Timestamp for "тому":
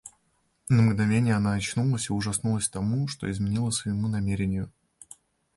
2.67-3.07